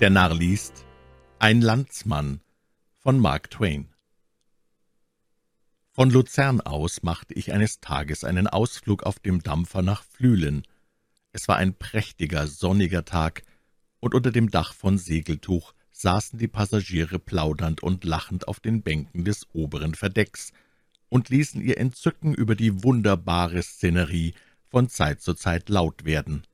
Der 0.00 0.08
Narr 0.08 0.34
liest 0.34 0.86
Ein 1.40 1.60
Landsmann 1.60 2.40
von 2.96 3.18
Mark 3.18 3.50
Twain 3.50 3.90
Von 5.90 6.08
Luzern 6.08 6.62
aus 6.62 7.02
machte 7.02 7.34
ich 7.34 7.52
eines 7.52 7.80
Tages 7.80 8.24
einen 8.24 8.46
Ausflug 8.46 9.02
auf 9.02 9.18
dem 9.18 9.42
Dampfer 9.42 9.82
nach 9.82 10.02
Flüelen. 10.02 10.62
Es 11.32 11.48
war 11.48 11.58
ein 11.58 11.74
prächtiger, 11.74 12.46
sonniger 12.46 13.04
Tag, 13.04 13.42
und 13.98 14.14
unter 14.14 14.32
dem 14.32 14.50
Dach 14.50 14.72
von 14.72 14.96
Segeltuch 14.96 15.74
saßen 15.92 16.38
die 16.38 16.48
Passagiere 16.48 17.18
plaudernd 17.18 17.82
und 17.82 18.02
lachend 18.04 18.48
auf 18.48 18.58
den 18.58 18.80
Bänken 18.80 19.26
des 19.26 19.48
oberen 19.52 19.94
Verdecks 19.94 20.54
und 21.10 21.28
ließen 21.28 21.60
ihr 21.60 21.76
Entzücken 21.76 22.32
über 22.32 22.54
die 22.54 22.82
wunderbare 22.82 23.62
Szenerie 23.62 24.32
von 24.66 24.88
Zeit 24.88 25.20
zu 25.20 25.34
Zeit 25.34 25.68
laut 25.68 26.06
werden. 26.06 26.46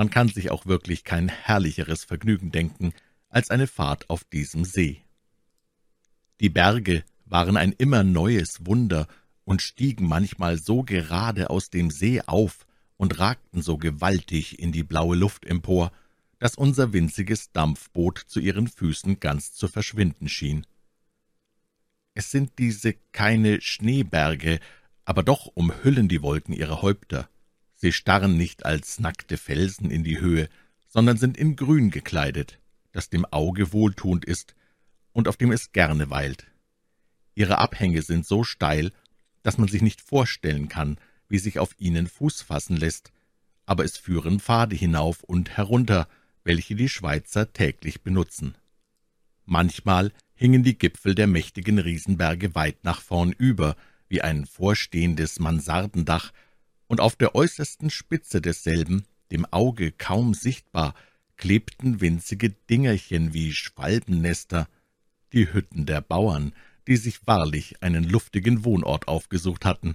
Man 0.00 0.08
kann 0.08 0.28
sich 0.28 0.50
auch 0.50 0.64
wirklich 0.64 1.04
kein 1.04 1.28
herrlicheres 1.28 2.04
Vergnügen 2.04 2.50
denken 2.50 2.94
als 3.28 3.50
eine 3.50 3.66
Fahrt 3.66 4.08
auf 4.08 4.24
diesem 4.24 4.64
See. 4.64 5.02
Die 6.40 6.48
Berge 6.48 7.04
waren 7.26 7.58
ein 7.58 7.72
immer 7.72 8.02
neues 8.02 8.64
Wunder 8.64 9.08
und 9.44 9.60
stiegen 9.60 10.08
manchmal 10.08 10.56
so 10.56 10.84
gerade 10.84 11.50
aus 11.50 11.68
dem 11.68 11.90
See 11.90 12.22
auf 12.22 12.66
und 12.96 13.18
ragten 13.18 13.60
so 13.60 13.76
gewaltig 13.76 14.58
in 14.58 14.72
die 14.72 14.84
blaue 14.84 15.16
Luft 15.16 15.44
empor, 15.44 15.92
dass 16.38 16.54
unser 16.54 16.94
winziges 16.94 17.52
Dampfboot 17.52 18.24
zu 18.26 18.40
ihren 18.40 18.68
Füßen 18.68 19.20
ganz 19.20 19.52
zu 19.52 19.68
verschwinden 19.68 20.30
schien. 20.30 20.66
Es 22.14 22.30
sind 22.30 22.58
diese 22.58 22.94
keine 23.12 23.60
Schneeberge, 23.60 24.60
aber 25.04 25.22
doch 25.22 25.44
umhüllen 25.52 26.08
die 26.08 26.22
Wolken 26.22 26.54
ihre 26.54 26.80
Häupter. 26.80 27.28
Sie 27.82 27.92
starren 27.92 28.36
nicht 28.36 28.66
als 28.66 29.00
nackte 29.00 29.38
Felsen 29.38 29.90
in 29.90 30.04
die 30.04 30.20
Höhe, 30.20 30.50
sondern 30.86 31.16
sind 31.16 31.38
in 31.38 31.56
Grün 31.56 31.90
gekleidet, 31.90 32.58
das 32.92 33.08
dem 33.08 33.24
Auge 33.24 33.72
wohltuend 33.72 34.26
ist 34.26 34.54
und 35.12 35.28
auf 35.28 35.38
dem 35.38 35.50
es 35.50 35.72
gerne 35.72 36.10
weilt. 36.10 36.46
Ihre 37.34 37.56
Abhänge 37.56 38.02
sind 38.02 38.26
so 38.26 38.44
steil, 38.44 38.92
dass 39.42 39.56
man 39.56 39.68
sich 39.68 39.80
nicht 39.80 40.02
vorstellen 40.02 40.68
kann, 40.68 40.98
wie 41.30 41.38
sich 41.38 41.58
auf 41.58 41.74
ihnen 41.78 42.06
Fuß 42.06 42.42
fassen 42.42 42.76
lässt, 42.76 43.12
aber 43.64 43.82
es 43.82 43.96
führen 43.96 44.40
Pfade 44.40 44.76
hinauf 44.76 45.24
und 45.24 45.56
herunter, 45.56 46.06
welche 46.44 46.74
die 46.74 46.90
Schweizer 46.90 47.50
täglich 47.54 48.02
benutzen. 48.02 48.56
Manchmal 49.46 50.12
hingen 50.34 50.62
die 50.62 50.76
Gipfel 50.76 51.14
der 51.14 51.26
mächtigen 51.26 51.78
Riesenberge 51.78 52.54
weit 52.54 52.84
nach 52.84 53.00
vorn 53.00 53.32
über, 53.32 53.74
wie 54.06 54.20
ein 54.20 54.44
vorstehendes 54.44 55.38
Mansardendach, 55.38 56.30
und 56.90 57.00
auf 57.00 57.14
der 57.14 57.36
äußersten 57.36 57.88
Spitze 57.88 58.40
desselben, 58.40 59.04
dem 59.30 59.46
Auge 59.52 59.92
kaum 59.92 60.34
sichtbar, 60.34 60.96
klebten 61.36 62.00
winzige 62.00 62.50
Dingerchen 62.50 63.32
wie 63.32 63.52
Schwalbennester, 63.52 64.66
die 65.32 65.52
Hütten 65.52 65.86
der 65.86 66.00
Bauern, 66.00 66.52
die 66.88 66.96
sich 66.96 67.24
wahrlich 67.28 67.80
einen 67.80 68.02
luftigen 68.02 68.64
Wohnort 68.64 69.06
aufgesucht 69.06 69.64
hatten. 69.64 69.94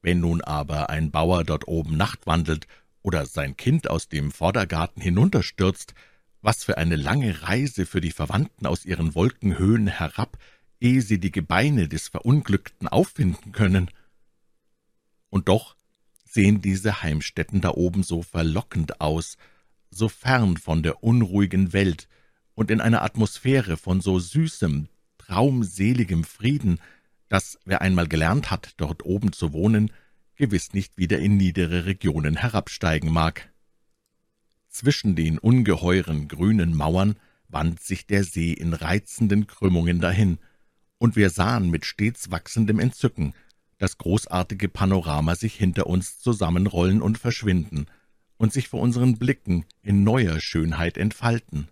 Wenn 0.00 0.20
nun 0.20 0.40
aber 0.40 0.88
ein 0.88 1.10
Bauer 1.10 1.44
dort 1.44 1.68
oben 1.68 1.98
nachtwandelt 1.98 2.66
oder 3.02 3.26
sein 3.26 3.54
Kind 3.54 3.90
aus 3.90 4.08
dem 4.08 4.32
Vordergarten 4.32 5.02
hinunterstürzt, 5.02 5.92
was 6.40 6.64
für 6.64 6.78
eine 6.78 6.96
lange 6.96 7.42
Reise 7.42 7.84
für 7.84 8.00
die 8.00 8.12
Verwandten 8.12 8.64
aus 8.64 8.86
ihren 8.86 9.14
Wolkenhöhen 9.14 9.88
herab, 9.88 10.38
ehe 10.80 11.02
sie 11.02 11.20
die 11.20 11.32
Gebeine 11.32 11.86
des 11.86 12.08
Verunglückten 12.08 12.88
auffinden 12.88 13.52
können. 13.52 13.90
Und 15.34 15.48
doch 15.48 15.74
sehen 16.24 16.60
diese 16.60 17.02
Heimstätten 17.02 17.60
da 17.60 17.70
oben 17.70 18.04
so 18.04 18.22
verlockend 18.22 19.00
aus, 19.00 19.36
so 19.90 20.08
fern 20.08 20.56
von 20.58 20.84
der 20.84 21.02
unruhigen 21.02 21.72
Welt 21.72 22.06
und 22.54 22.70
in 22.70 22.80
einer 22.80 23.02
Atmosphäre 23.02 23.76
von 23.76 24.00
so 24.00 24.20
süßem, 24.20 24.86
traumseligem 25.18 26.22
Frieden, 26.22 26.78
dass 27.28 27.58
wer 27.64 27.82
einmal 27.82 28.06
gelernt 28.06 28.52
hat, 28.52 28.74
dort 28.76 29.04
oben 29.04 29.32
zu 29.32 29.52
wohnen, 29.52 29.90
gewiss 30.36 30.72
nicht 30.72 30.98
wieder 30.98 31.18
in 31.18 31.36
niedere 31.36 31.84
Regionen 31.84 32.36
herabsteigen 32.36 33.10
mag. 33.10 33.52
Zwischen 34.68 35.16
den 35.16 35.40
ungeheuren 35.40 36.28
grünen 36.28 36.76
Mauern 36.76 37.16
wand 37.48 37.80
sich 37.80 38.06
der 38.06 38.22
See 38.22 38.52
in 38.52 38.72
reizenden 38.72 39.48
Krümmungen 39.48 39.98
dahin, 39.98 40.38
und 40.98 41.16
wir 41.16 41.28
sahen 41.28 41.70
mit 41.70 41.84
stets 41.86 42.30
wachsendem 42.30 42.78
Entzücken 42.78 43.34
das 43.78 43.98
großartige 43.98 44.68
Panorama 44.68 45.34
sich 45.34 45.54
hinter 45.54 45.86
uns 45.86 46.18
zusammenrollen 46.18 47.02
und 47.02 47.18
verschwinden 47.18 47.86
und 48.36 48.52
sich 48.52 48.68
vor 48.68 48.80
unseren 48.80 49.18
Blicken 49.18 49.64
in 49.82 50.04
neuer 50.04 50.40
Schönheit 50.40 50.98
entfalten. 50.98 51.68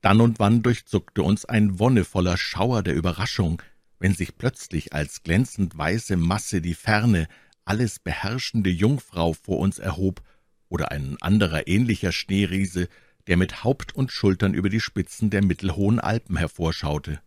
Dann 0.00 0.20
und 0.20 0.38
wann 0.38 0.62
durchzuckte 0.62 1.22
uns 1.22 1.44
ein 1.44 1.78
wonnevoller 1.78 2.36
Schauer 2.36 2.82
der 2.82 2.94
Überraschung, 2.94 3.62
wenn 3.98 4.14
sich 4.14 4.36
plötzlich 4.36 4.92
als 4.92 5.22
glänzend 5.22 5.76
weiße 5.76 6.16
Masse 6.16 6.60
die 6.60 6.74
ferne, 6.74 7.26
alles 7.64 7.98
beherrschende 7.98 8.70
Jungfrau 8.70 9.32
vor 9.32 9.58
uns 9.58 9.78
erhob, 9.78 10.22
oder 10.68 10.90
ein 10.90 11.16
anderer 11.20 11.66
ähnlicher 11.66 12.12
Schneeriese, 12.12 12.88
der 13.26 13.36
mit 13.36 13.64
Haupt 13.64 13.94
und 13.94 14.12
Schultern 14.12 14.54
über 14.54 14.68
die 14.68 14.80
Spitzen 14.80 15.30
der 15.30 15.44
mittelhohen 15.44 15.98
Alpen 15.98 16.36
hervorschaute. 16.36 17.20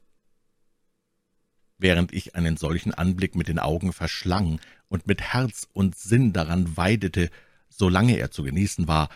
Während 1.81 2.13
ich 2.13 2.35
einen 2.35 2.57
solchen 2.57 2.93
Anblick 2.93 3.35
mit 3.35 3.47
den 3.47 3.57
Augen 3.57 3.91
verschlang 3.91 4.59
und 4.87 5.07
mit 5.07 5.19
Herz 5.19 5.67
und 5.73 5.95
Sinn 5.95 6.31
daran 6.31 6.77
weidete, 6.77 7.31
solange 7.69 8.19
er 8.19 8.29
zu 8.29 8.43
genießen 8.43 8.87
war, 8.87 9.09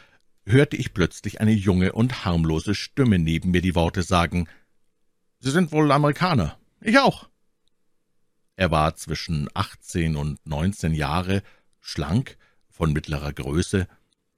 hörte 0.48 0.76
ich 0.76 0.92
plötzlich 0.92 1.40
eine 1.40 1.52
junge 1.52 1.94
und 1.94 2.26
harmlose 2.26 2.74
Stimme 2.74 3.20
neben 3.20 3.52
mir 3.52 3.62
die 3.62 3.76
Worte 3.76 4.02
sagen, 4.02 4.48
»Sie 5.40 5.52
sind 5.52 5.72
wohl 5.72 5.92
Amerikaner. 5.92 6.58
Ich 6.81 6.98
auch.« 6.98 7.30
er 8.56 8.72
war 8.72 8.96
zwischen 8.96 9.47
achtzehn 9.53 10.16
und 10.16 10.44
neunzehn 10.47 10.96
Jahre, 10.96 11.44
schlank, 11.82 12.36
von 12.72 12.94
mittlerer 12.94 13.32
Größe, 13.32 13.88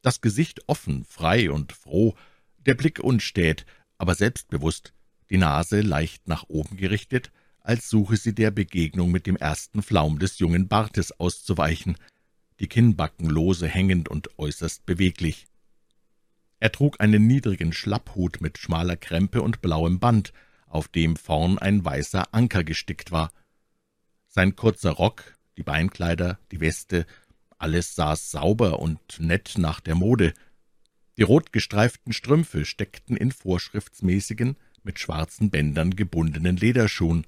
das 0.02 0.20
Gesicht 0.20 0.68
offen, 0.68 1.06
frei 1.06 1.50
und 1.50 1.72
froh, 1.72 2.14
der 2.58 2.74
Blick 2.74 3.00
unstät, 3.00 3.66
aber 3.98 4.16
selbstbewusst, 4.16 4.94
die 5.30 5.38
Nase 5.38 5.80
leicht 5.80 6.28
nach 6.28 6.44
oben 6.50 6.76
gerichtet, 6.76 7.32
als 7.68 7.90
suche 7.90 8.16
sie 8.16 8.34
der 8.34 8.50
Begegnung 8.50 9.12
mit 9.12 9.26
dem 9.28 9.36
ersten 9.36 9.84
Flaum 9.84 10.20
des 10.20 10.40
jungen 10.40 10.70
Bartes 10.70 11.12
auszuweichen, 11.20 11.98
die 12.62 12.68
Kinnbacken 12.68 13.30
lose 13.30 13.68
hängend 13.68 14.08
und 14.08 14.40
äußerst 14.40 14.86
beweglich. 14.86 15.48
Er 16.62 16.72
trug 16.72 17.02
einen 17.02 17.28
niedrigen 17.28 17.74
Schlapphut 17.74 18.40
mit 18.40 18.58
schmaler 18.58 18.96
Krempe 18.96 19.42
und 19.42 19.62
blauem 19.62 20.00
Band, 20.00 20.32
auf 20.66 20.88
dem 20.88 21.18
vorn 21.18 21.60
ein 21.60 21.84
weißer 21.84 22.34
Anker 22.34 22.64
gestickt 22.64 23.12
war. 23.12 23.34
Sein 24.30 24.56
kurzer 24.56 24.92
Rock, 24.92 25.36
die 25.58 25.64
Beinkleider, 25.64 26.40
die 26.54 26.62
Weste, 26.62 27.06
alles 27.58 27.96
saß 27.96 28.32
sauber 28.32 28.80
und 28.80 29.20
nett 29.20 29.56
nach 29.58 29.82
der 29.82 29.96
Mode. 29.96 30.34
Die 31.18 31.24
rotgestreiften 31.24 32.14
Strümpfe 32.14 32.64
steckten 32.64 33.18
in 33.18 33.34
vorschriftsmäßigen, 33.34 34.56
mit 34.84 35.00
schwarzen 35.00 35.50
Bändern 35.50 35.98
gebundenen 35.98 36.56
Lederschuhen, 36.56 37.28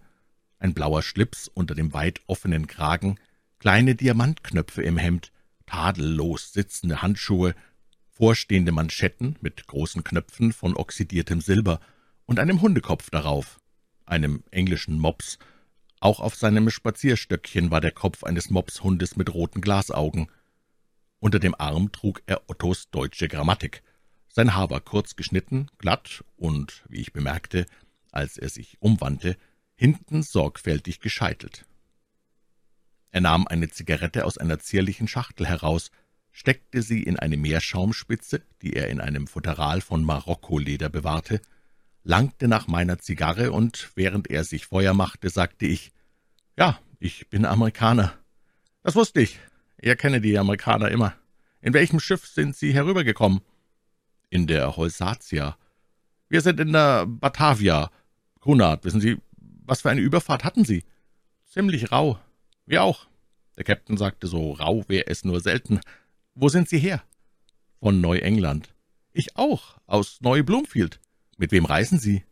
ein 0.59 0.73
blauer 0.73 1.01
Schlips 1.01 1.47
unter 1.47 1.75
dem 1.75 1.93
weit 1.93 2.21
offenen 2.27 2.67
Kragen, 2.67 3.19
kleine 3.59 3.95
Diamantknöpfe 3.95 4.81
im 4.83 4.97
Hemd, 4.97 5.31
tadellos 5.65 6.53
sitzende 6.53 7.01
Handschuhe, 7.01 7.55
vorstehende 8.11 8.71
Manschetten 8.71 9.37
mit 9.41 9.67
großen 9.67 10.03
Knöpfen 10.03 10.53
von 10.53 10.75
oxidiertem 10.75 11.41
Silber 11.41 11.79
und 12.25 12.39
einem 12.39 12.61
Hundekopf 12.61 13.09
darauf, 13.09 13.59
einem 14.05 14.43
englischen 14.51 14.99
Mops 14.99 15.39
auch 16.01 16.21
auf 16.21 16.35
seinem 16.35 16.69
Spazierstöckchen 16.69 17.71
war 17.71 17.81
der 17.81 17.91
Kopf 17.91 18.23
eines 18.23 18.49
Mopshundes 18.49 19.17
mit 19.17 19.33
roten 19.33 19.59
Glasaugen. 19.59 20.31
Unter 21.19 21.39
dem 21.39 21.55
Arm 21.55 21.91
trug 21.91 22.21
er 22.25 22.49
Ottos 22.49 22.89
deutsche 22.89 23.27
Grammatik. 23.27 23.83
Sein 24.29 24.55
Haar 24.55 24.69
war 24.69 24.79
kurz 24.79 25.17
geschnitten, 25.17 25.67
glatt 25.77 26.23
und, 26.37 26.85
wie 26.87 27.01
ich 27.01 27.11
bemerkte, 27.11 27.65
als 28.11 28.37
er 28.37 28.47
sich 28.47 28.77
umwandte, 28.79 29.35
hinten 29.79 30.23
sorgfältig 30.23 30.99
gescheitelt. 30.99 31.65
Er 33.11 33.21
nahm 33.21 33.47
eine 33.47 33.69
Zigarette 33.69 34.25
aus 34.25 34.37
einer 34.37 34.59
zierlichen 34.59 35.07
Schachtel 35.07 35.47
heraus, 35.47 35.89
steckte 36.33 36.81
sie 36.81 37.01
in 37.01 37.17
eine 37.17 37.37
Meerschaumspitze, 37.37 38.41
die 38.61 38.73
er 38.73 38.89
in 38.89 38.99
einem 38.99 39.25
Futteral 39.25 39.79
von 39.79 40.03
Marokkoleder 40.03 40.89
bewahrte, 40.89 41.39
langte 42.03 42.49
nach 42.49 42.67
meiner 42.67 42.99
Zigarre, 42.99 43.53
und 43.53 43.91
während 43.95 44.29
er 44.29 44.43
sich 44.43 44.65
Feuer 44.65 44.93
machte, 44.93 45.29
sagte 45.29 45.65
ich, 45.65 45.93
»Ja, 46.57 46.77
ich 46.99 47.29
bin 47.29 47.45
Amerikaner.« 47.45 48.13
»Das 48.83 48.95
wusste 48.95 49.21
ich. 49.21 49.39
Ich 49.77 49.87
erkenne 49.87 50.19
die 50.19 50.37
Amerikaner 50.37 50.91
immer. 50.91 51.15
In 51.61 51.73
welchem 51.73 52.01
Schiff 52.01 52.27
sind 52.27 52.53
Sie 52.53 52.73
herübergekommen?« 52.73 53.39
»In 54.29 54.45
der 54.45 54.75
Holsatia.« 54.75 55.57
»Wir 56.27 56.41
sind 56.41 56.59
in 56.59 56.73
der 56.73 57.05
Batavia. 57.05 57.91
Grunart, 58.41 58.83
wissen 58.83 58.99
Sie, 58.99 59.17
was 59.69 59.81
für 59.81 59.89
eine 59.89 60.01
Überfahrt 60.01 60.43
hatten 60.43 60.65
Sie?« 60.65 60.83
»Ziemlich 61.45 61.91
rau. 61.91 62.19
Wir 62.65 62.83
auch.« 62.83 63.07
Der 63.57 63.65
Käpt'n 63.65 63.97
sagte, 63.97 64.27
so 64.27 64.53
rau 64.53 64.83
wäre 64.87 65.07
es 65.07 65.23
nur 65.23 65.39
selten. 65.39 65.79
»Wo 66.35 66.49
sind 66.49 66.69
Sie 66.69 66.79
her?« 66.79 67.03
»Von 67.79 68.01
Neuengland.« 68.01 68.73
»Ich 69.13 69.37
auch, 69.37 69.77
aus 69.85 70.21
Neu-Bloomfield.« 70.21 70.99
»Mit 71.37 71.51
wem 71.51 71.65
reisen 71.65 71.99
Sie?« 71.99 72.23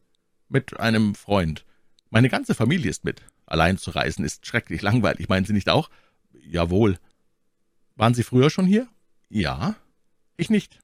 »Mit 0.49 0.79
einem 0.79 1.15
Freund. 1.15 1.65
Meine 2.09 2.29
ganze 2.29 2.55
Familie 2.55 2.89
ist 2.89 3.03
mit. 3.03 3.21
Allein 3.45 3.77
zu 3.77 3.91
reisen 3.91 4.25
ist 4.25 4.45
schrecklich 4.45 4.81
langweilig, 4.81 5.29
meinen 5.29 5.45
Sie 5.45 5.53
nicht 5.53 5.69
auch?« 5.69 5.89
»Jawohl.« 6.31 6.99
»Waren 7.95 8.13
Sie 8.13 8.23
früher 8.23 8.49
schon 8.49 8.65
hier?« 8.65 8.87
»Ja.« 9.29 9.75
»Ich 10.37 10.49
nicht. 10.49 10.79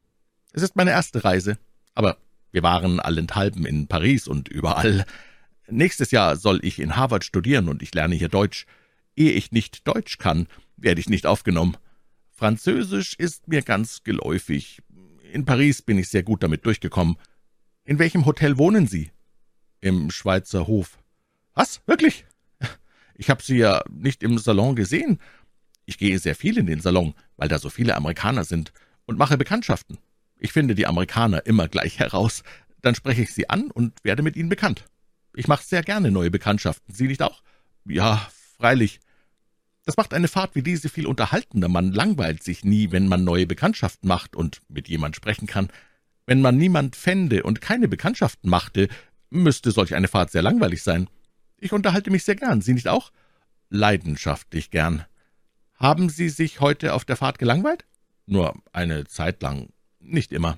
Es 0.52 0.62
ist 0.62 0.76
meine 0.76 0.92
erste 0.92 1.24
Reise. 1.24 1.58
Aber 1.96 2.18
wir 2.52 2.64
waren 2.64 3.00
allenthalben 3.00 3.66
in 3.66 3.88
Paris 3.88 4.28
und 4.28 4.50
überall. 4.50 5.06
Nächstes 5.70 6.12
Jahr 6.12 6.36
soll 6.36 6.60
ich 6.64 6.80
in 6.80 6.96
Harvard 6.96 7.24
studieren 7.24 7.70
und 7.70 7.82
ich 7.82 7.94
lerne 7.94 8.16
hier 8.16 8.30
Deutsch. 8.30 8.66
Ehe 9.16 9.32
ich 9.32 9.52
nicht 9.52 9.88
Deutsch 9.88 10.18
kann, 10.18 10.48
werde 10.78 11.00
ich 11.00 11.10
nicht 11.10 11.26
aufgenommen. 11.26 11.78
Französisch 12.32 13.16
ist 13.16 13.48
mir 13.48 13.62
ganz 13.62 14.04
geläufig. 14.04 14.82
In 15.32 15.46
Paris 15.46 15.82
bin 15.82 15.98
ich 15.98 16.10
sehr 16.10 16.24
gut 16.24 16.44
damit 16.44 16.66
durchgekommen. 16.66 17.18
In 17.86 18.00
welchem 18.00 18.26
Hotel 18.26 18.58
wohnen 18.58 18.88
Sie? 18.88 19.12
Im 19.82 20.12
Schweizer 20.12 20.68
Hof. 20.68 20.98
Was? 21.54 21.82
Wirklich? 21.86 22.26
Ich 23.16 23.30
habe 23.30 23.44
Sie 23.44 23.58
ja 23.58 23.84
nicht 23.90 24.24
im 24.24 24.38
Salon 24.38 24.76
gesehen. 24.76 25.20
Ich 25.86 25.98
gehe 25.98 26.18
sehr 26.18 26.36
viel 26.36 26.58
in 26.58 26.66
den 26.66 26.80
Salon, 26.80 27.14
weil 27.38 27.48
da 27.48 27.60
so 27.60 27.70
viele 27.70 27.96
Amerikaner 27.96 28.44
sind, 28.44 28.74
und 29.06 29.18
mache 29.18 29.38
Bekanntschaften. 29.38 29.98
Ich 30.40 30.54
finde 30.54 30.76
die 30.76 30.88
Amerikaner 30.88 31.46
immer 31.46 31.68
gleich 31.68 32.00
heraus. 32.00 32.44
Dann 32.82 32.96
spreche 32.96 33.22
ich 33.22 33.34
sie 33.34 33.50
an 33.50 33.72
und 33.72 33.94
werde 34.04 34.24
mit 34.24 34.36
ihnen 34.36 34.50
bekannt. 34.50 34.86
Ich 35.36 35.48
mache 35.48 35.64
sehr 35.64 35.82
gerne 35.82 36.12
neue 36.12 36.32
Bekanntschaften. 36.32 36.94
Sie 36.94 37.08
nicht 37.08 37.22
auch? 37.22 37.42
Ja, 37.86 38.28
freilich. 38.58 39.00
Das 39.86 39.98
macht 39.98 40.14
eine 40.14 40.28
Fahrt 40.28 40.56
wie 40.56 40.64
diese 40.64 40.90
viel 40.90 41.08
unterhaltender. 41.08 41.68
Man 41.68 41.92
langweilt 41.92 42.44
sich 42.44 42.64
nie, 42.64 42.92
wenn 42.92 43.08
man 43.08 43.24
neue 43.24 43.48
Bekanntschaften 43.48 44.08
macht 44.08 44.36
und 44.36 44.62
mit 44.70 44.88
jemand 44.88 45.16
sprechen 45.16 45.48
kann. 45.48 45.70
Wenn 46.26 46.42
man 46.42 46.58
niemand 46.58 46.96
fände 46.96 47.44
und 47.44 47.60
keine 47.60 47.88
Bekanntschaften 47.88 48.50
machte, 48.50 48.88
müsste 49.30 49.72
solch 49.72 49.96
eine 49.96 50.08
Fahrt 50.08 50.32
sehr 50.32 50.42
langweilig 50.42 50.84
sein. 50.84 51.10
Ich 51.58 51.74
unterhalte 51.74 52.12
mich 52.12 52.24
sehr 52.24 52.36
gern. 52.36 52.62
Sie 52.62 52.74
nicht 52.74 52.88
auch? 52.88 53.12
Leidenschaftlich 53.70 54.72
gern. 54.72 55.06
Haben 55.76 56.08
Sie 56.10 56.30
sich 56.30 56.62
heute 56.62 56.94
auf 56.94 57.04
der 57.04 57.18
Fahrt 57.18 57.40
gelangweilt? 57.40 57.86
Nur 58.26 58.56
eine 58.72 59.06
Zeit 59.06 59.42
lang. 59.42 59.70
Nicht 60.00 60.32
immer. 60.32 60.58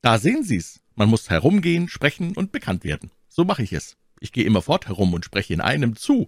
Da 0.00 0.18
sehen 0.18 0.42
Sie's. 0.42 0.80
Man 0.96 1.08
muss 1.08 1.30
herumgehen, 1.30 1.88
sprechen 1.88 2.36
und 2.36 2.50
bekannt 2.50 2.82
werden. 2.82 3.10
So 3.40 3.46
mache 3.46 3.62
ich 3.62 3.72
es. 3.72 3.96
Ich 4.20 4.32
gehe 4.32 4.44
immer 4.44 4.60
fort 4.60 4.86
herum 4.86 5.14
und 5.14 5.24
spreche 5.24 5.54
in 5.54 5.62
einem 5.62 5.96
zu. 5.96 6.26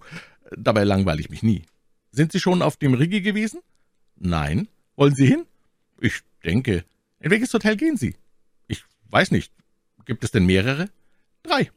Dabei 0.57 0.83
langweile 0.83 1.19
ich 1.21 1.29
mich 1.29 1.43
nie. 1.43 1.61
Sind 2.09 2.31
Sie 2.31 2.39
schon 2.39 2.63
auf 2.63 2.75
dem 2.75 2.95
Rigi 2.95 3.21
gewesen? 3.21 3.61
Nein. 4.15 4.67
Wollen 4.95 5.13
Sie 5.13 5.27
hin? 5.27 5.45
Ich 6.01 6.21
denke. 6.43 6.85
In 7.19 7.29
welches 7.29 7.53
Hotel 7.53 7.77
gehen 7.77 7.95
Sie? 7.95 8.15
Ich 8.67 8.83
weiß 9.11 9.29
nicht. 9.29 9.53
Gibt 10.05 10.23
es 10.23 10.31
denn 10.31 10.47
mehrere? 10.47 10.89
Drei. 11.43 11.69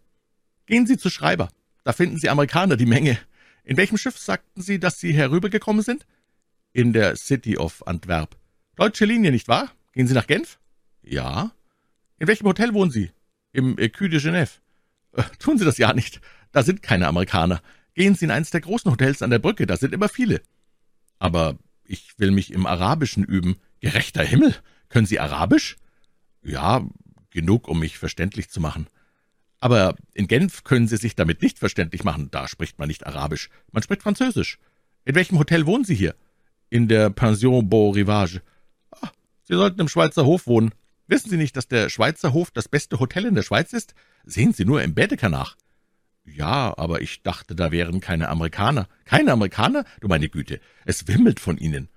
Gehen 0.64 0.86
Sie 0.86 0.96
zu 0.96 1.10
Schreiber. 1.10 1.50
Da 1.84 1.92
finden 1.92 2.16
Sie 2.16 2.30
Amerikaner 2.30 2.78
die 2.78 2.86
Menge. 2.86 3.18
In 3.62 3.76
welchem 3.76 3.98
Schiff 3.98 4.16
sagten 4.16 4.62
Sie, 4.62 4.80
dass 4.80 4.98
Sie 4.98 5.12
herübergekommen 5.12 5.82
sind? 5.82 6.06
In 6.72 6.94
der 6.94 7.14
City 7.16 7.58
of 7.58 7.86
Antwerp. 7.86 8.38
Deutsche 8.74 9.04
Linie, 9.04 9.32
nicht 9.32 9.48
wahr? 9.48 9.70
Gehen 9.92 10.06
Sie 10.06 10.14
nach 10.14 10.28
Genf? 10.28 10.58
Ja. 11.02 11.52
In 12.18 12.26
welchem 12.26 12.46
Hotel 12.46 12.72
wohnen 12.72 12.90
Sie? 12.90 13.10
Im 13.52 13.76
Écu 13.76 14.08
de 14.08 14.18
Genève. 14.18 14.60
Tun 15.38 15.58
Sie 15.58 15.64
das 15.64 15.78
ja 15.78 15.92
nicht. 15.92 16.20
Da 16.52 16.62
sind 16.62 16.82
keine 16.82 17.06
Amerikaner. 17.06 17.60
Gehen 17.94 18.14
Sie 18.14 18.26
in 18.26 18.30
eines 18.30 18.50
der 18.50 18.60
großen 18.60 18.90
Hotels 18.90 19.22
an 19.22 19.30
der 19.30 19.38
Brücke, 19.38 19.66
da 19.66 19.76
sind 19.76 19.94
immer 19.94 20.08
viele. 20.08 20.42
Aber 21.18 21.58
ich 21.84 22.18
will 22.18 22.30
mich 22.30 22.52
im 22.52 22.66
Arabischen 22.66 23.24
üben. 23.24 23.56
Gerechter 23.80 24.22
Himmel! 24.22 24.54
Können 24.88 25.06
Sie 25.06 25.18
Arabisch? 25.18 25.76
Ja, 26.42 26.86
genug, 27.30 27.68
um 27.68 27.80
mich 27.80 27.98
verständlich 27.98 28.50
zu 28.50 28.60
machen. 28.60 28.86
Aber 29.58 29.96
in 30.12 30.28
Genf 30.28 30.64
können 30.64 30.86
Sie 30.86 30.96
sich 30.96 31.16
damit 31.16 31.42
nicht 31.42 31.58
verständlich 31.58 32.04
machen, 32.04 32.30
da 32.30 32.46
spricht 32.46 32.78
man 32.78 32.88
nicht 32.88 33.06
Arabisch, 33.06 33.48
man 33.72 33.82
spricht 33.82 34.02
Französisch. 34.02 34.58
In 35.04 35.14
welchem 35.14 35.38
Hotel 35.38 35.66
wohnen 35.66 35.84
Sie 35.84 35.94
hier? 35.94 36.14
In 36.68 36.88
der 36.88 37.10
Pension 37.10 37.68
Beau 37.68 37.90
Rivage. 37.90 38.42
Ah, 38.90 39.10
Sie 39.44 39.54
sollten 39.54 39.80
im 39.80 39.88
Schweizer 39.88 40.24
Hof 40.24 40.46
wohnen. 40.46 40.72
Wissen 41.08 41.30
Sie 41.30 41.36
nicht, 41.36 41.56
dass 41.56 41.68
der 41.68 41.88
Schweizer 41.88 42.32
Hof 42.32 42.50
das 42.50 42.68
beste 42.68 42.98
Hotel 42.98 43.26
in 43.26 43.34
der 43.34 43.42
Schweiz 43.42 43.72
ist? 43.72 43.94
Sehen 44.24 44.52
Sie 44.52 44.64
nur 44.64 44.82
im 44.82 44.94
Bädeker 44.94 45.28
nach. 45.28 45.56
Ja, 46.24 46.76
aber 46.76 47.00
ich 47.00 47.22
dachte, 47.22 47.54
da 47.54 47.70
wären 47.70 48.00
keine 48.00 48.28
Amerikaner. 48.28 48.88
Keine 49.04 49.32
Amerikaner? 49.32 49.84
Du 50.00 50.08
meine 50.08 50.28
Güte, 50.28 50.60
es 50.84 51.06
wimmelt 51.06 51.38
von 51.38 51.56
ihnen. 51.56 51.88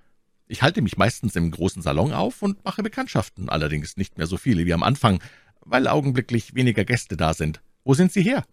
Ich 0.46 0.62
halte 0.62 0.82
mich 0.82 0.96
meistens 0.96 1.34
im 1.34 1.50
großen 1.50 1.82
Salon 1.82 2.12
auf 2.12 2.42
und 2.42 2.64
mache 2.64 2.82
Bekanntschaften, 2.82 3.48
allerdings 3.48 3.96
nicht 3.96 4.18
mehr 4.18 4.28
so 4.28 4.36
viele 4.36 4.66
wie 4.66 4.72
am 4.72 4.84
Anfang, 4.84 5.20
weil 5.60 5.88
augenblicklich 5.88 6.54
weniger 6.54 6.84
Gäste 6.84 7.16
da 7.16 7.34
sind. 7.34 7.60
Wo 7.84 7.94
sind 7.94 8.12
Sie 8.12 8.22
her? 8.22 8.44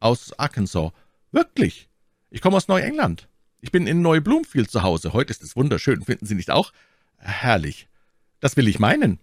Aus 0.00 0.38
Arkansas. 0.38 0.92
Wirklich? 1.30 1.88
Ich 2.30 2.42
komme 2.42 2.56
aus 2.56 2.68
Neuengland. 2.68 3.28
Ich 3.60 3.70
bin 3.70 3.86
in 3.86 4.02
Neu-Bloomfield 4.02 4.70
zu 4.70 4.82
Hause. 4.82 5.12
Heute 5.12 5.30
ist 5.30 5.42
es 5.42 5.56
wunderschön, 5.56 6.02
finden 6.02 6.26
Sie 6.26 6.34
nicht 6.34 6.50
auch? 6.50 6.72
Herrlich. 7.16 7.88
Das 8.40 8.56
will 8.56 8.68
ich 8.68 8.78
meinen. 8.78 9.18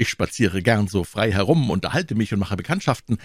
Ich 0.00 0.08
spaziere 0.08 0.62
gern 0.62 0.88
so 0.88 1.04
frei 1.04 1.30
herum, 1.30 1.68
unterhalte 1.68 2.14
mich 2.14 2.32
und 2.32 2.40
mache 2.40 2.56
Bekanntschaften. 2.56 3.18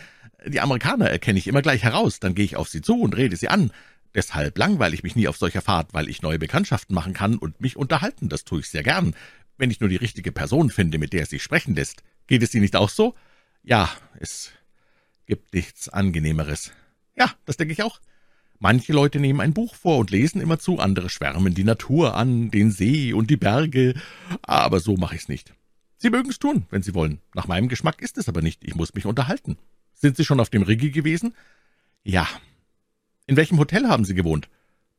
Die 0.46 0.60
Amerikaner 0.60 1.10
erkenne 1.10 1.40
ich 1.40 1.48
immer 1.48 1.62
gleich 1.62 1.84
heraus, 1.84 2.20
dann 2.20 2.36
gehe 2.36 2.44
ich 2.44 2.58
auf 2.58 2.68
sie 2.68 2.82
zu 2.82 3.00
und 3.00 3.16
rede 3.16 3.38
sie 3.38 3.48
an. 3.48 3.72
Deshalb 4.14 4.58
langweile 4.58 4.94
ich 4.94 5.02
mich 5.02 5.16
nie 5.16 5.30
auf 5.30 5.38
solcher 5.38 5.62
Fahrt, 5.62 5.94
weil 5.94 6.10
ich 6.10 6.22
neue 6.22 6.38
Bekanntschaften 6.38 6.94
machen 6.94 7.14
kann 7.14 7.38
und 7.38 7.62
mich 7.62 7.78
unterhalten, 7.78 8.28
das 8.28 8.44
tue 8.44 8.60
ich 8.60 8.68
sehr 8.68 8.84
gern, 8.84 9.16
wenn 9.58 9.72
ich 9.72 9.80
nur 9.80 9.88
die 9.88 9.96
richtige 9.96 10.34
Person 10.34 10.70
finde, 10.70 10.98
mit 10.98 11.14
der 11.14 11.24
es 11.24 11.30
sich 11.30 11.44
sprechen 11.44 11.76
lässt. 11.76 12.04
Geht 12.28 12.44
es 12.44 12.54
Ihnen 12.54 12.64
nicht 12.64 12.76
auch 12.76 12.90
so? 12.90 13.16
Ja, 13.64 13.90
es 14.20 14.52
gibt 15.28 15.54
nichts 15.54 15.88
Angenehmeres. 15.88 16.74
Ja, 17.16 17.32
das 17.46 17.56
denke 17.56 17.72
ich 17.72 17.84
auch. 17.84 18.02
Manche 18.60 18.92
Leute 18.92 19.22
nehmen 19.22 19.40
ein 19.40 19.54
Buch 19.54 19.76
vor 19.76 19.98
und 19.98 20.12
lesen 20.12 20.42
immerzu, 20.42 20.80
andere 20.80 21.10
schwärmen 21.10 21.54
die 21.54 21.64
Natur 21.64 22.18
an, 22.18 22.52
den 22.52 22.70
See 22.70 23.14
und 23.14 23.30
die 23.30 23.38
Berge, 23.38 23.94
aber 24.42 24.82
so 24.82 24.98
mache 24.98 25.16
ich's 25.16 25.30
nicht. 25.30 25.54
Sie 25.98 26.10
mögen's 26.10 26.40
tun, 26.40 26.66
wenn 26.70 26.84
Sie 26.84 26.94
wollen. 26.94 27.20
Nach 27.34 27.48
meinem 27.48 27.70
Geschmack 27.70 28.02
ist 28.02 28.18
es 28.18 28.28
aber 28.28 28.42
nicht. 28.42 28.64
Ich 28.64 28.76
muss 28.76 28.94
mich 28.94 29.06
unterhalten. 29.06 29.58
Sind 29.94 30.18
Sie 30.18 30.26
schon 30.26 30.40
auf 30.40 30.50
dem 30.50 30.64
Rigi 30.64 30.92
gewesen? 30.92 31.34
Ja. 32.04 32.28
In 33.28 33.38
welchem 33.38 33.58
Hotel 33.58 33.88
haben 33.88 34.06
Sie 34.06 34.14
gewohnt? 34.14 34.50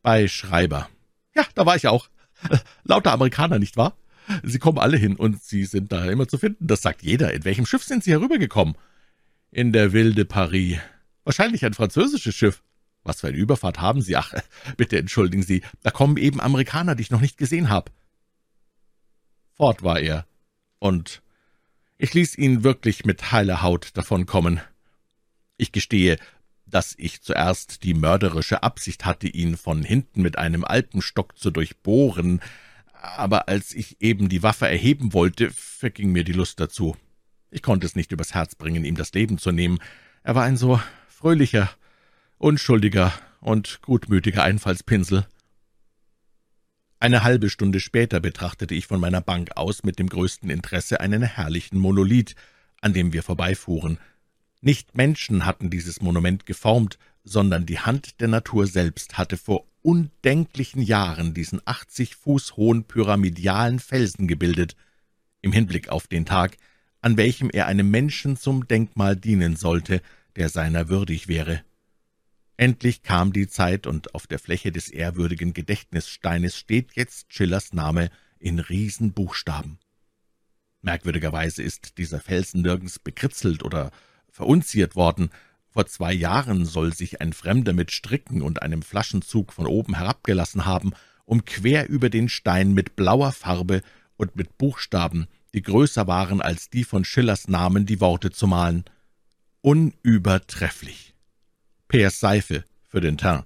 Bei 0.02 0.26
Schreiber. 0.28 0.88
Ja, 1.35 1.44
da 1.54 1.66
war 1.66 1.76
ich 1.76 1.87
auch. 1.87 2.09
Lauter 2.85 3.12
Amerikaner, 3.12 3.59
nicht 3.59 3.76
wahr? 3.76 3.97
Sie 4.42 4.59
kommen 4.59 4.78
alle 4.78 4.97
hin 4.97 5.16
und 5.16 5.42
Sie 5.42 5.64
sind 5.64 5.92
da 5.92 6.04
immer 6.06 6.26
zu 6.26 6.38
finden. 6.38 6.66
Das 6.66 6.82
sagt 6.82 7.02
jeder. 7.02 7.32
In 7.32 7.44
welchem 7.44 7.66
Schiff 7.66 7.85
sind 7.85 8.02
Sie 8.02 8.11
herübergekommen? 8.12 8.76
In 9.50 9.73
der 9.73 9.92
Wilde 9.92 10.25
Paris. 10.25 10.78
Wahrscheinlich 11.25 11.64
ein 11.64 11.75
französisches 11.75 12.35
Schiff. 12.35 12.62
Was 13.04 13.21
für 13.21 13.28
eine 13.28 13.37
Überfahrt 13.37 13.80
haben 13.80 14.02
Sie? 14.02 14.16
Ach, 14.16 14.32
bitte 14.76 14.99
entschuldigen 14.99 15.42
Sie. 15.42 15.62
Da 15.82 15.90
kommen 15.90 16.16
eben 16.16 16.40
Amerikaner, 16.40 16.94
die 16.94 17.02
ich 17.02 17.11
noch 17.11 17.21
nicht 17.21 17.38
gesehen 17.38 17.68
habe. 17.68 17.92
Fort 19.54 19.82
war 19.82 20.00
er 20.00 20.26
und 20.78 21.23
ich 21.99 22.12
ließ 22.12 22.37
ihn 22.37 22.64
wirklich 22.64 23.04
mit 23.04 23.33
heiler 23.33 23.62
Haut 23.62 23.90
davonkommen. 23.95 24.61
Ich 25.56 25.73
gestehe, 25.73 26.18
dass 26.66 26.95
ich 26.99 27.23
zuerst 27.23 27.85
die 27.85 27.95
mörderische 27.95 28.62
Absicht 28.62 29.06
hatte, 29.06 29.28
ihn 29.28 29.56
von 29.56 29.83
hinten 29.83 30.23
mit 30.23 30.37
einem 30.37 30.64
Alpenstock 30.64 31.38
zu 31.38 31.50
durchbohren, 31.50 32.40
aber 32.92 33.49
als 33.49 33.73
ich 33.73 34.00
eben 34.00 34.28
die 34.28 34.42
Waffe 34.42 34.68
erheben 34.68 35.12
wollte, 35.12 35.50
verging 35.50 36.12
mir 36.12 36.25
die 36.25 36.33
Lust 36.33 36.61
dazu. 36.61 36.97
Ich 37.50 37.62
konnte 37.62 37.87
es 37.87 37.95
nicht 37.95 38.12
übers 38.12 38.35
Herz 38.35 38.54
bringen, 38.54 38.85
ihm 38.85 38.97
das 38.97 39.12
Leben 39.12 39.38
zu 39.38 39.52
nehmen. 39.52 39.78
Er 40.23 40.35
war 40.35 40.45
ein 40.45 40.56
so 40.56 40.80
fröhlicher, 41.09 41.71
unschuldiger 42.38 43.12
und 43.40 43.80
gutmütiger 43.83 44.42
Einfallspinsel. 44.42 45.26
Eine 46.99 47.23
halbe 47.23 47.50
Stunde 47.50 47.81
später 47.81 48.21
betrachtete 48.21 48.75
ich 48.75 48.87
von 48.87 49.00
meiner 49.00 49.21
Bank 49.21 49.57
aus 49.57 49.83
mit 49.83 49.99
dem 49.99 50.09
größten 50.09 50.49
Interesse 50.49 51.00
einen 51.00 51.23
herrlichen 51.23 51.79
Monolith, 51.79 52.35
an 52.81 52.95
dem 52.95 53.12
wir 53.12 53.23
vorbeifuhren. 53.23 53.99
Nicht 54.62 54.97
Menschen 54.97 55.45
hatten 55.45 55.69
dieses 55.69 56.00
Monument 56.00 56.47
geformt, 56.47 56.99
sondern 57.23 57.67
die 57.67 57.81
Hand 57.81 58.21
der 58.21 58.29
Natur 58.29 58.67
selbst 58.67 59.19
hatte 59.19 59.37
vor 59.37 59.67
undenklichen 59.83 60.81
Jahren 60.81 61.35
diesen 61.35 61.61
achtzig 61.67 62.17
Fuß 62.17 62.57
hohen 62.57 62.85
pyramidalen 62.85 63.79
Felsen 63.79 64.26
gebildet, 64.26 64.75
im 65.43 65.53
Hinblick 65.53 65.91
auf 65.91 66.07
den 66.07 66.25
Tag, 66.25 66.57
an 67.03 67.19
welchem 67.19 67.50
er 67.50 67.67
einem 67.67 67.91
Menschen 67.91 68.37
zum 68.37 68.67
Denkmal 68.67 69.17
dienen 69.17 69.55
sollte, 69.55 70.00
der 70.35 70.49
seiner 70.49 70.88
würdig 70.88 71.29
wäre. 71.29 71.62
Endlich 72.56 73.02
kam 73.02 73.32
die 73.32 73.48
Zeit, 73.48 73.86
und 73.86 74.14
auf 74.14 74.26
der 74.26 74.38
Fläche 74.38 74.72
des 74.72 74.88
ehrwürdigen 74.88 75.52
Gedächtnissteines 75.52 76.56
steht 76.56 76.94
jetzt 76.94 77.32
Schillers 77.32 77.72
Name 77.72 78.10
in 78.38 78.58
Riesenbuchstaben. 78.58 79.78
Merkwürdigerweise 80.80 81.62
ist 81.62 81.98
dieser 81.98 82.20
Felsen 82.20 82.62
nirgends 82.62 82.98
bekritzelt 82.98 83.62
oder 83.62 83.90
verunziert 84.30 84.96
worden. 84.96 85.30
Vor 85.68 85.86
zwei 85.86 86.12
Jahren 86.12 86.64
soll 86.64 86.94
sich 86.94 87.20
ein 87.20 87.32
Fremder 87.32 87.72
mit 87.72 87.90
Stricken 87.90 88.40
und 88.40 88.62
einem 88.62 88.82
Flaschenzug 88.82 89.52
von 89.52 89.66
oben 89.66 89.96
herabgelassen 89.96 90.64
haben, 90.64 90.92
um 91.25 91.44
quer 91.44 91.88
über 91.88 92.08
den 92.08 92.28
Stein 92.28 92.72
mit 92.72 92.96
blauer 92.96 93.32
Farbe 93.32 93.82
und 94.16 94.36
mit 94.36 94.56
Buchstaben 94.58 95.26
die 95.56 95.62
größer 95.62 96.06
waren 96.06 96.42
als 96.42 96.68
die 96.68 96.84
von 96.84 97.06
Schillers 97.06 97.48
Namen 97.48 97.86
die 97.86 97.98
Worte 98.02 98.30
zu 98.30 98.46
malen. 98.46 98.84
Unübertrefflich. 99.62 101.15
Peers 101.88 102.21
Seife 102.21 102.64
für 102.83 103.00
den 103.00 103.16
Teint. 103.16 103.45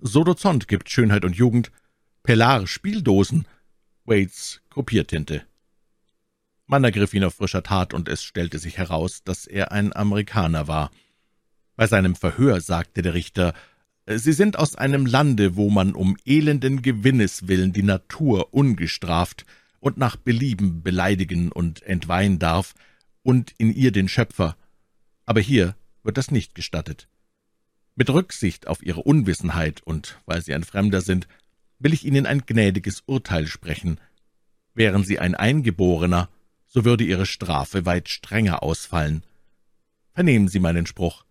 Sodozont 0.00 0.68
gibt 0.68 0.90
Schönheit 0.90 1.24
und 1.24 1.36
Jugend. 1.36 1.72
Pellar 2.22 2.66
Spieldosen. 2.66 3.46
Waits 4.04 4.60
Kopiertinte. 4.70 5.42
Man 6.66 6.84
ergriff 6.84 7.14
ihn 7.14 7.24
auf 7.24 7.34
frischer 7.34 7.62
Tat, 7.62 7.94
und 7.94 8.08
es 8.08 8.22
stellte 8.22 8.58
sich 8.58 8.76
heraus, 8.76 9.24
dass 9.24 9.46
er 9.46 9.72
ein 9.72 9.96
Amerikaner 9.96 10.68
war. 10.68 10.90
Bei 11.76 11.86
seinem 11.86 12.14
Verhör 12.14 12.60
sagte 12.60 13.02
der 13.02 13.14
Richter, 13.14 13.54
Sie 14.06 14.32
sind 14.32 14.58
aus 14.58 14.74
einem 14.74 15.04
Lande, 15.04 15.56
wo 15.56 15.70
man 15.70 15.94
um 15.94 16.16
elenden 16.24 16.82
Gewinnes 16.82 17.48
willen 17.48 17.72
die 17.72 17.82
Natur 17.82 18.54
ungestraft 18.54 19.44
und 19.80 19.98
nach 19.98 20.16
Belieben 20.16 20.82
beleidigen 20.82 21.52
und 21.52 21.82
entweihen 21.82 22.38
darf, 22.38 22.74
und 23.22 23.52
in 23.58 23.72
ihr 23.72 23.92
den 23.92 24.08
Schöpfer. 24.08 24.56
Aber 25.26 25.40
hier 25.40 25.74
wird 26.02 26.16
das 26.16 26.30
nicht 26.30 26.54
gestattet. 26.54 27.08
Mit 27.98 28.10
Rücksicht 28.10 28.68
auf 28.68 28.80
Ihre 28.80 29.02
Unwissenheit 29.02 29.82
und 29.82 30.20
weil 30.24 30.40
Sie 30.40 30.54
ein 30.54 30.62
Fremder 30.62 31.00
sind, 31.00 31.26
will 31.80 31.92
ich 31.92 32.04
Ihnen 32.04 32.26
ein 32.26 32.44
gnädiges 32.46 33.02
Urteil 33.06 33.48
sprechen. 33.48 33.98
Wären 34.72 35.02
Sie 35.02 35.18
ein 35.18 35.34
Eingeborener, 35.34 36.28
so 36.64 36.84
würde 36.84 37.02
Ihre 37.02 37.26
Strafe 37.26 37.86
weit 37.86 38.08
strenger 38.08 38.62
ausfallen. 38.62 39.24
Vernehmen 40.12 40.46
Sie 40.46 40.60
meinen 40.60 40.86
Spruch. 40.86 41.24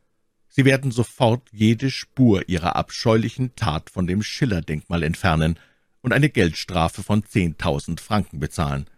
Sie 0.50 0.66
werden 0.66 0.92
sofort 0.92 1.48
jede 1.54 1.90
Spur 1.90 2.50
Ihrer 2.50 2.76
abscheulichen 2.76 3.56
Tat 3.56 3.90
von 3.90 4.06
dem 4.06 4.22
Schiller-Denkmal 4.22 5.04
entfernen 5.04 5.58
und 6.02 6.12
eine 6.12 6.30
Geldstrafe 6.30 7.02
von 7.02 7.24
zehntausend 7.24 8.02
Franken 8.02 8.42
bezahlen. 8.42 8.90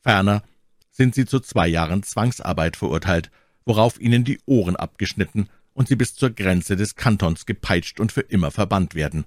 Ferner 0.00 0.42
sind 0.90 1.14
Sie 1.14 1.24
zu 1.24 1.38
zwei 1.38 1.68
Jahren 1.68 2.02
Zwangsarbeit 2.02 2.76
verurteilt, 2.76 3.30
worauf 3.64 4.00
Ihnen 4.00 4.24
die 4.24 4.40
Ohren 4.46 4.74
abgeschnitten 4.74 5.48
und 5.76 5.88
Sie 5.88 5.96
bis 5.96 6.14
zur 6.14 6.30
Grenze 6.30 6.74
des 6.74 6.94
Kantons 6.96 7.44
gepeitscht 7.44 8.00
und 8.00 8.10
für 8.10 8.22
immer 8.22 8.50
verbannt 8.50 8.94
werden. 8.94 9.26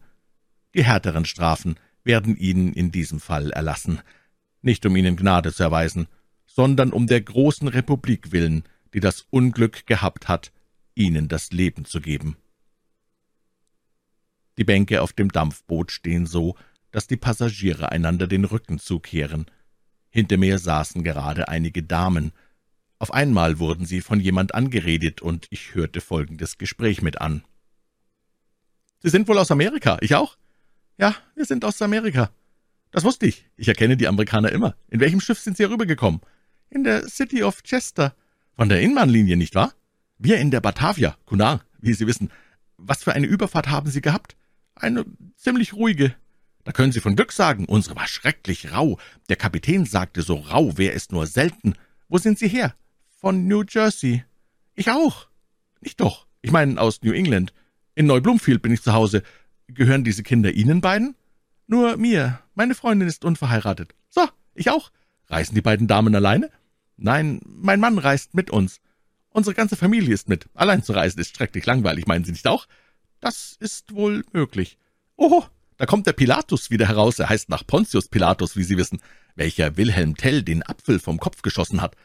Die 0.74 0.84
härteren 0.84 1.25
Strafen 1.25 1.75
werden 2.03 2.36
Ihnen 2.36 2.74
in 2.74 2.91
diesem 2.91 3.20
Fall 3.20 3.51
erlassen, 3.51 4.01
nicht 4.63 4.84
um 4.88 4.96
Ihnen 4.96 5.15
Gnade 5.15 5.53
zu 5.53 5.62
erweisen, 5.62 6.08
sondern 6.48 6.91
um 6.91 7.06
der 7.06 7.22
großen 7.22 7.68
Republik 7.68 8.32
willen, 8.32 8.63
die 8.96 9.00
das 9.00 9.27
Unglück 9.29 9.86
gehabt 9.86 10.27
hat, 10.27 10.51
Ihnen 10.96 11.27
das 11.27 11.51
Leben 11.51 11.86
zu 11.86 12.01
geben. 12.01 12.36
Die 14.58 14.63
Bänke 14.63 15.03
auf 15.03 15.13
dem 15.13 15.32
Dampfboot 15.32 15.91
stehen 15.91 16.25
so, 16.25 16.56
dass 16.89 17.06
die 17.06 17.15
Passagiere 17.15 17.91
einander 17.91 18.25
den 18.25 18.44
Rücken 18.44 18.79
zukehren. 18.79 19.46
Hinter 20.10 20.38
mir 20.38 20.58
saßen 20.58 21.03
gerade 21.03 21.48
einige 21.48 21.84
Damen. 21.84 22.32
Auf 23.00 23.13
einmal 23.13 23.60
wurden 23.60 23.86
sie 23.86 24.01
von 24.01 24.20
jemand 24.20 24.53
angeredet, 24.53 25.22
und 25.22 25.48
ich 25.51 25.74
hörte 25.74 26.01
folgendes 26.01 26.58
Gespräch 26.58 27.01
mit 27.01 27.22
an. 27.22 27.44
»Sie 29.01 29.10
sind 29.10 29.29
wohl 29.29 29.38
aus 29.38 29.51
Amerika, 29.51 29.98
ich 30.01 30.15
auch?« 30.15 30.38
»Ja, 30.98 31.15
wir 31.34 31.46
sind 31.46 31.63
aus 31.63 31.82
Amerika.« 31.82 32.29
»Das 32.91 33.06
wusste 33.06 33.25
ich. 33.25 33.46
Ich 33.56 33.70
erkenne 33.70 33.96
die 33.96 34.08
Amerikaner 34.10 34.51
immer. 34.51 34.75
In 34.89 35.00
welchem 35.00 35.22
Schiff 35.22 35.39
sind 35.39 35.56
Sie 35.56 35.63
herübergekommen?« 35.63 36.20
»In 36.70 36.84
der 36.84 37.08
City 37.08 37.41
of 37.41 37.63
Chester.« 37.63 38.13
»Von 38.58 38.68
der 38.68 38.82
Inbahnlinie, 38.82 39.38
nicht 39.38 39.56
wahr?« 39.56 39.74
»Wir 40.18 40.38
in 40.39 40.51
der 40.51 40.60
Batavia, 40.60 41.15
Cunard, 41.25 41.63
wie 41.79 41.94
Sie 41.94 42.06
wissen. 42.06 42.29
Was 42.75 43.03
für 43.03 43.13
eine 43.13 43.27
Überfahrt 43.27 43.70
haben 43.70 43.89
Sie 43.89 44.01
gehabt?« 44.01 44.36
»Eine 44.75 45.06
ziemlich 45.38 45.72
ruhige.« 45.72 46.13
»Da 46.65 46.74
können 46.74 46.91
Sie 46.91 47.00
von 47.00 47.15
Glück 47.15 47.32
sagen. 47.32 47.63
Unsere 47.63 47.96
war 47.96 48.08
schrecklich 48.08 48.74
rau. 48.74 49.00
Der 49.29 49.38
Kapitän 49.38 49.86
sagte, 49.86 50.22
so 50.22 50.36
rau 50.36 50.77
wäre 50.77 50.94
es 50.94 51.12
nur 51.12 51.27
selten. 51.27 51.75
Wo 52.10 52.18
sind 52.18 52.38
Sie 52.38 52.50
her?« 52.50 52.75
»Von 53.20 53.48
New 53.48 53.64
Jersey.« 53.68 54.24
»Ich 54.76 54.90
auch.« 54.90 55.28
»Nicht 55.82 56.00
doch. 56.00 56.26
Ich 56.42 56.52
meine 56.52 56.80
aus 56.80 57.02
New 57.02 57.12
England. 57.12 57.52
In 57.94 58.06
Neubloomfield 58.06 58.62
bin 58.62 58.72
ich 58.72 58.82
zu 58.82 58.94
Hause. 58.94 59.24
Gehören 59.68 60.06
diese 60.06 60.24
Kinder 60.24 60.54
Ihnen 60.54 60.80
beiden?« 60.80 61.16
»Nur 61.68 61.98
mir. 61.98 62.40
Meine 62.56 62.76
Freundin 62.76 63.10
ist 63.10 63.26
unverheiratet.« 63.26 63.94
»So, 64.10 64.22
ich 64.54 64.70
auch. 64.70 64.90
Reisen 65.28 65.54
die 65.54 65.62
beiden 65.62 65.88
Damen 65.88 66.16
alleine?« 66.16 66.50
»Nein, 66.96 67.42
mein 67.44 67.82
Mann 67.82 67.98
reist 67.98 68.36
mit 68.36 68.52
uns. 68.52 68.80
Unsere 69.32 69.54
ganze 69.54 69.76
Familie 69.76 70.14
ist 70.14 70.30
mit. 70.30 70.48
Allein 70.54 70.82
zu 70.82 70.94
reisen 70.94 71.20
ist 71.20 71.36
schrecklich 71.36 71.66
langweilig, 71.66 72.08
meinen 72.08 72.24
Sie 72.24 72.32
nicht 72.32 72.48
auch?« 72.48 72.68
»Das 73.20 73.58
ist 73.60 73.94
wohl 73.94 74.24
möglich.« 74.32 74.78
»Oho, 75.18 75.44
da 75.76 75.86
kommt 75.86 76.08
der 76.08 76.14
Pilatus 76.14 76.70
wieder 76.70 76.88
heraus. 76.88 77.20
Er 77.20 77.28
heißt 77.28 77.50
nach 77.50 77.68
Pontius 77.68 78.08
Pilatus, 78.08 78.56
wie 78.56 78.64
Sie 78.64 78.78
wissen, 78.78 79.02
welcher 79.36 79.76
Wilhelm 79.76 80.16
Tell 80.16 80.42
den 80.42 80.64
Apfel 80.66 81.00
vom 81.00 81.20
Kopf 81.20 81.42
geschossen 81.42 81.82
hat. 81.82 81.98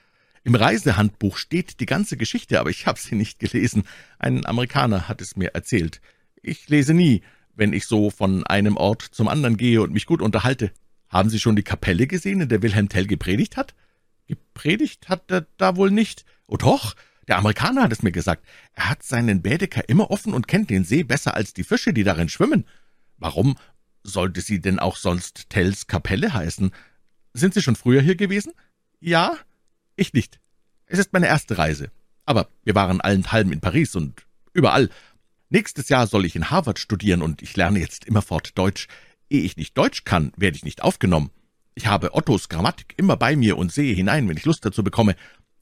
Im 0.44 0.54
Reisehandbuch 0.54 1.38
steht 1.38 1.80
die 1.80 1.86
ganze 1.86 2.18
Geschichte, 2.18 2.60
aber 2.60 2.68
ich 2.68 2.86
habe 2.86 3.00
sie 3.00 3.14
nicht 3.14 3.38
gelesen. 3.38 3.84
Ein 4.18 4.44
Amerikaner 4.44 5.08
hat 5.08 5.22
es 5.22 5.36
mir 5.36 5.54
erzählt. 5.54 6.02
Ich 6.42 6.68
lese 6.68 6.92
nie, 6.92 7.22
wenn 7.54 7.72
ich 7.72 7.86
so 7.86 8.10
von 8.10 8.46
einem 8.46 8.76
Ort 8.76 9.02
zum 9.02 9.28
anderen 9.28 9.56
gehe 9.56 9.80
und 9.80 9.94
mich 9.94 10.04
gut 10.04 10.20
unterhalte. 10.20 10.70
Haben 11.08 11.30
Sie 11.30 11.40
schon 11.40 11.56
die 11.56 11.62
Kapelle 11.62 12.06
gesehen, 12.06 12.42
in 12.42 12.50
der 12.50 12.60
Wilhelm 12.60 12.90
Tell 12.90 13.06
gepredigt 13.06 13.56
hat? 13.56 13.74
Gepredigt 14.26 15.08
hat 15.08 15.30
er 15.30 15.46
da 15.56 15.76
wohl 15.76 15.90
nicht. 15.90 16.26
Oh 16.46 16.58
doch, 16.58 16.94
der 17.26 17.38
Amerikaner 17.38 17.82
hat 17.82 17.92
es 17.92 18.02
mir 18.02 18.12
gesagt. 18.12 18.44
Er 18.74 18.90
hat 18.90 19.02
seinen 19.02 19.40
Bädeker 19.40 19.88
immer 19.88 20.10
offen 20.10 20.34
und 20.34 20.46
kennt 20.46 20.68
den 20.68 20.84
See 20.84 21.04
besser 21.04 21.34
als 21.34 21.54
die 21.54 21.64
Fische, 21.64 21.94
die 21.94 22.04
darin 22.04 22.28
schwimmen. 22.28 22.66
Warum 23.16 23.56
sollte 24.02 24.42
sie 24.42 24.60
denn 24.60 24.78
auch 24.78 24.96
sonst 24.96 25.48
Tells 25.48 25.86
Kapelle 25.86 26.34
heißen? 26.34 26.72
Sind 27.32 27.54
Sie 27.54 27.62
schon 27.62 27.76
früher 27.76 28.02
hier 28.02 28.16
gewesen? 28.16 28.52
Ja, 29.00 29.38
ich 29.96 30.12
nicht. 30.12 30.40
Es 30.86 30.98
ist 30.98 31.12
meine 31.12 31.26
erste 31.26 31.58
Reise. 31.58 31.90
Aber 32.26 32.48
wir 32.62 32.74
waren 32.74 33.00
allenthalben 33.00 33.52
in 33.52 33.60
Paris 33.60 33.94
und 33.96 34.26
überall. 34.52 34.90
Nächstes 35.50 35.88
Jahr 35.88 36.06
soll 36.06 36.24
ich 36.24 36.36
in 36.36 36.50
Harvard 36.50 36.78
studieren 36.78 37.22
und 37.22 37.42
ich 37.42 37.56
lerne 37.56 37.78
jetzt 37.78 38.04
immerfort 38.06 38.56
Deutsch. 38.56 38.88
Ehe 39.28 39.42
ich 39.42 39.56
nicht 39.56 39.76
Deutsch 39.76 40.04
kann, 40.04 40.32
werde 40.36 40.56
ich 40.56 40.64
nicht 40.64 40.82
aufgenommen. 40.82 41.30
Ich 41.74 41.86
habe 41.86 42.14
Ottos 42.14 42.48
Grammatik 42.48 42.94
immer 42.96 43.16
bei 43.16 43.36
mir 43.36 43.58
und 43.58 43.72
sehe 43.72 43.94
hinein, 43.94 44.28
wenn 44.28 44.36
ich 44.36 44.44
Lust 44.44 44.64
dazu 44.64 44.82
bekomme. 44.84 45.16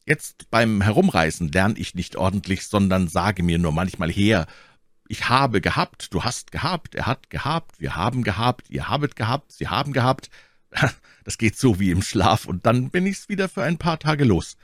Jetzt 0.06 0.50
beim 0.50 0.82
Herumreisen 0.82 1.50
lerne 1.50 1.78
ich 1.78 1.94
nicht 1.94 2.16
ordentlich, 2.16 2.66
sondern 2.66 3.08
sage 3.08 3.42
mir 3.42 3.58
nur 3.58 3.72
manchmal 3.72 4.10
her, 4.10 4.46
ich 5.08 5.28
habe 5.28 5.60
gehabt, 5.60 6.14
du 6.14 6.24
hast 6.24 6.52
gehabt, 6.52 6.94
er 6.94 7.06
hat 7.06 7.28
gehabt, 7.28 7.80
wir 7.80 7.96
haben 7.96 8.22
gehabt, 8.22 8.70
ihr 8.70 8.88
habet 8.88 9.14
gehabt, 9.14 9.52
sie 9.52 9.68
haben 9.68 9.92
gehabt. 9.92 10.30
Das 11.24 11.38
geht 11.38 11.56
so 11.56 11.78
wie 11.78 11.92
im 11.92 12.02
Schlaf, 12.02 12.46
und 12.46 12.66
dann 12.66 12.90
bin 12.90 13.06
ich's 13.06 13.28
wieder 13.28 13.48
für 13.48 13.62
ein 13.62 13.78
paar 13.78 14.00
Tage 14.00 14.24
los. 14.24 14.56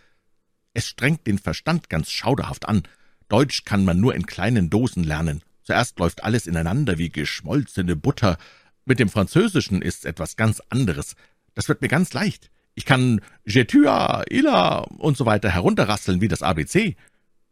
Es 0.75 0.89
strengt 0.89 1.27
den 1.29 1.39
Verstand 1.39 1.89
ganz 1.89 2.11
schauderhaft 2.11 2.69
an. 2.69 2.83
Deutsch 3.29 3.65
kann 3.65 3.85
man 3.85 4.01
nur 4.01 4.15
in 4.17 4.27
kleinen 4.27 4.69
Dosen 4.69 5.05
lernen. 5.05 5.43
Zuerst 5.63 5.99
läuft 5.99 6.25
alles 6.25 6.47
ineinander 6.47 6.99
wie 6.99 7.11
geschmolzene 7.11 7.95
Butter. 7.95 8.39
Mit 8.85 8.99
dem 8.99 9.09
Französischen 9.09 9.83
ist's 9.83 10.05
etwas 10.05 10.37
ganz 10.37 10.61
anderes. 10.69 11.15
Das 11.55 11.69
wird 11.69 11.83
mir 11.83 11.89
ganz 11.89 12.13
leicht. 12.13 12.51
Ich 12.75 12.85
kann 12.85 13.21
Je 13.45 13.65
tua, 13.65 14.23
illa 14.31 14.79
und 14.79 15.17
so 15.17 15.27
weiter 15.27 15.51
herunterrasseln 15.51 16.21
wie 16.21 16.29
das 16.29 16.43
ABC. 16.43 16.97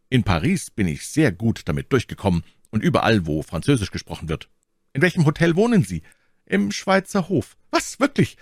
In 0.08 0.22
Paris 0.22 0.70
bin 0.70 0.86
ich 0.88 1.06
sehr 1.06 1.32
gut 1.32 1.62
damit 1.66 1.92
durchgekommen 1.92 2.44
und 2.70 2.82
überall, 2.82 3.26
wo 3.26 3.42
Französisch 3.42 3.90
gesprochen 3.90 4.28
wird. 4.28 4.48
In 4.92 5.02
welchem 5.02 5.26
Hotel 5.26 5.56
wohnen 5.56 5.82
Sie? 5.82 6.02
Im 6.46 6.72
Schweizer 6.72 7.28
Hof. 7.28 7.56
Was, 7.70 8.00
wirklich? 8.00 8.36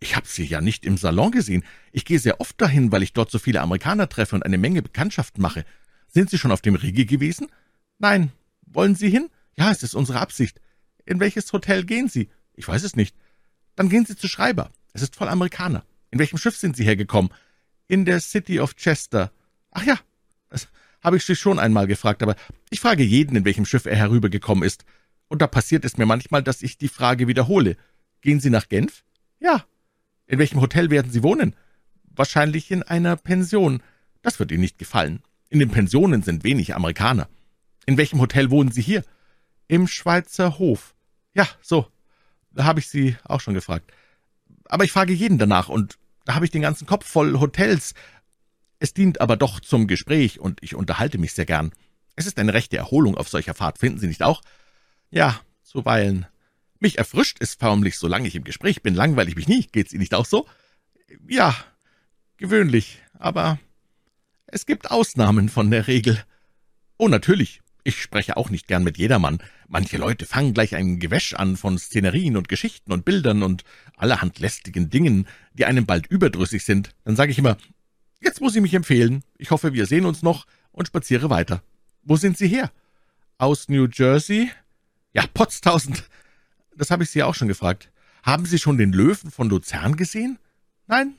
Ich 0.00 0.14
habe 0.16 0.26
Sie 0.28 0.44
ja 0.44 0.60
nicht 0.60 0.84
im 0.84 0.96
Salon 0.96 1.32
gesehen. 1.32 1.64
Ich 1.92 2.04
gehe 2.04 2.20
sehr 2.20 2.40
oft 2.40 2.60
dahin, 2.60 2.92
weil 2.92 3.02
ich 3.02 3.12
dort 3.12 3.30
so 3.30 3.38
viele 3.38 3.60
Amerikaner 3.60 4.08
treffe 4.08 4.36
und 4.36 4.44
eine 4.44 4.58
Menge 4.58 4.80
Bekanntschaften 4.80 5.42
mache. 5.42 5.64
Sind 6.06 6.30
Sie 6.30 6.38
schon 6.38 6.52
auf 6.52 6.62
dem 6.62 6.76
Rigi 6.76 7.04
gewesen? 7.04 7.48
Nein. 7.98 8.32
Wollen 8.64 8.94
Sie 8.94 9.10
hin? 9.10 9.28
Ja, 9.56 9.70
es 9.72 9.82
ist 9.82 9.94
unsere 9.94 10.20
Absicht. 10.20 10.60
In 11.04 11.20
welches 11.20 11.52
Hotel 11.52 11.84
gehen 11.84 12.08
Sie? 12.08 12.28
Ich 12.54 12.68
weiß 12.68 12.84
es 12.84 12.94
nicht. 12.94 13.16
Dann 13.74 13.88
gehen 13.88 14.06
Sie 14.06 14.16
zu 14.16 14.28
Schreiber. 14.28 14.70
Es 14.92 15.02
ist 15.02 15.16
voll 15.16 15.28
Amerikaner. 15.28 15.84
In 16.10 16.18
welchem 16.18 16.38
Schiff 16.38 16.56
sind 16.56 16.76
Sie 16.76 16.84
hergekommen? 16.84 17.32
In 17.88 18.04
der 18.04 18.20
City 18.20 18.60
of 18.60 18.76
Chester. 18.76 19.32
Ach 19.70 19.84
ja, 19.84 19.98
das, 20.48 20.68
habe 21.02 21.16
ich 21.16 21.24
Sie 21.24 21.36
schon 21.36 21.58
einmal 21.58 21.86
gefragt, 21.86 22.22
aber 22.22 22.36
ich 22.70 22.80
frage 22.80 23.02
jeden, 23.02 23.36
in 23.36 23.44
welchem 23.44 23.64
Schiff 23.64 23.86
er 23.86 23.96
herübergekommen 23.96 24.64
ist. 24.64 24.84
Und 25.28 25.42
da 25.42 25.46
passiert 25.46 25.84
es 25.84 25.96
mir 25.96 26.06
manchmal, 26.06 26.42
dass 26.42 26.62
ich 26.62 26.78
die 26.78 26.88
Frage 26.88 27.28
wiederhole. 27.28 27.76
Gehen 28.20 28.40
Sie 28.40 28.50
nach 28.50 28.68
Genf? 28.68 29.04
Ja. 29.40 29.64
In 30.26 30.38
welchem 30.38 30.60
Hotel 30.60 30.90
werden 30.90 31.12
Sie 31.12 31.22
wohnen? 31.22 31.54
Wahrscheinlich 32.04 32.70
in 32.70 32.82
einer 32.82 33.16
Pension. 33.16 33.82
Das 34.22 34.38
wird 34.38 34.50
Ihnen 34.50 34.62
nicht 34.62 34.78
gefallen. 34.78 35.22
In 35.50 35.58
den 35.58 35.70
Pensionen 35.70 36.22
sind 36.22 36.44
wenig 36.44 36.74
Amerikaner. 36.74 37.28
In 37.86 37.96
welchem 37.96 38.20
Hotel 38.20 38.50
wohnen 38.50 38.70
Sie 38.70 38.82
hier? 38.82 39.04
Im 39.68 39.86
Schweizer 39.86 40.58
Hof. 40.58 40.94
Ja, 41.34 41.48
so. 41.62 41.86
Da 42.50 42.64
habe 42.64 42.80
ich 42.80 42.88
Sie 42.88 43.16
auch 43.24 43.40
schon 43.40 43.54
gefragt. 43.54 43.92
Aber 44.64 44.84
ich 44.84 44.92
frage 44.92 45.12
jeden 45.12 45.38
danach, 45.38 45.68
und 45.68 45.98
da 46.24 46.34
habe 46.34 46.44
ich 46.44 46.50
den 46.50 46.62
ganzen 46.62 46.86
Kopf 46.86 47.06
voll 47.06 47.38
Hotels, 47.40 47.94
es 48.80 48.92
dient 48.92 49.20
aber 49.20 49.36
doch 49.36 49.60
zum 49.60 49.86
Gespräch, 49.86 50.40
und 50.40 50.62
ich 50.62 50.74
unterhalte 50.74 51.18
mich 51.18 51.32
sehr 51.32 51.46
gern. 51.46 51.72
Es 52.16 52.26
ist 52.26 52.38
eine 52.38 52.54
rechte 52.54 52.76
Erholung 52.76 53.16
auf 53.16 53.28
solcher 53.28 53.54
Fahrt, 53.54 53.78
finden 53.78 53.98
Sie 53.98 54.08
nicht 54.08 54.22
auch? 54.22 54.42
Ja, 55.10 55.40
zuweilen. 55.62 56.26
Mich 56.80 56.98
erfrischt 56.98 57.38
es 57.40 57.54
förmlich, 57.54 57.96
solange 57.98 58.28
ich 58.28 58.34
im 58.34 58.44
Gespräch 58.44 58.82
bin, 58.82 58.94
langweile 58.94 59.28
ich 59.28 59.36
mich 59.36 59.48
nie. 59.48 59.66
Geht's 59.72 59.92
Ihnen 59.92 60.00
nicht 60.00 60.14
auch 60.14 60.26
so? 60.26 60.46
Ja. 61.26 61.56
gewöhnlich, 62.36 63.02
aber 63.18 63.58
es 64.46 64.64
gibt 64.64 64.90
Ausnahmen 64.90 65.48
von 65.48 65.70
der 65.70 65.86
Regel. 65.88 66.22
Oh, 66.96 67.08
natürlich. 67.08 67.60
Ich 67.84 68.02
spreche 68.02 68.36
auch 68.36 68.50
nicht 68.50 68.66
gern 68.68 68.84
mit 68.84 68.98
jedermann. 68.98 69.38
Manche 69.66 69.96
Leute 69.96 70.26
fangen 70.26 70.52
gleich 70.54 70.74
ein 70.74 70.98
Gewäsch 70.98 71.34
an 71.34 71.56
von 71.56 71.78
Szenerien 71.78 72.36
und 72.36 72.48
Geschichten 72.48 72.92
und 72.92 73.04
Bildern 73.04 73.42
und 73.42 73.64
allerhand 73.96 74.38
lästigen 74.38 74.90
Dingen, 74.90 75.26
die 75.52 75.64
einem 75.64 75.86
bald 75.86 76.06
überdrüssig 76.06 76.64
sind. 76.64 76.94
Dann 77.04 77.16
sage 77.16 77.32
ich 77.32 77.38
immer, 77.38 77.56
jetzt 78.20 78.40
muss 78.40 78.54
ich 78.56 78.62
mich 78.62 78.74
empfehlen. 78.74 79.22
Ich 79.36 79.50
hoffe, 79.50 79.72
wir 79.72 79.86
sehen 79.86 80.04
uns 80.04 80.22
noch 80.22 80.46
und 80.72 80.88
spaziere 80.88 81.30
weiter. 81.30 81.62
Wo 82.02 82.16
sind 82.16 82.36
Sie 82.36 82.48
her? 82.48 82.70
Aus 83.38 83.68
New 83.68 83.86
Jersey? 83.86 84.50
Ja, 85.18 85.26
Potztausend. 85.34 86.04
Das 86.76 86.92
habe 86.92 87.02
ich 87.02 87.10
Sie 87.10 87.24
auch 87.24 87.34
schon 87.34 87.48
gefragt. 87.48 87.90
Haben 88.22 88.46
Sie 88.46 88.56
schon 88.56 88.78
den 88.78 88.92
Löwen 88.92 89.32
von 89.32 89.48
Luzern 89.48 89.96
gesehen? 89.96 90.38
Nein, 90.86 91.14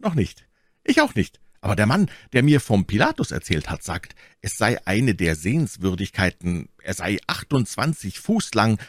noch 0.00 0.16
nicht. 0.16 0.44
Ich 0.82 1.00
auch 1.00 1.14
nicht. 1.14 1.38
Aber 1.60 1.76
der 1.76 1.86
Mann, 1.86 2.10
der 2.32 2.42
mir 2.42 2.58
vom 2.58 2.84
Pilatus 2.84 3.30
erzählt 3.30 3.70
hat, 3.70 3.84
sagt, 3.84 4.16
es 4.40 4.58
sei 4.58 4.84
eine 4.88 5.14
der 5.14 5.36
Sehenswürdigkeiten, 5.36 6.68
er 6.82 6.94
sei 6.94 7.20
28 7.28 8.18
Fuß 8.18 8.54
lang. 8.54 8.80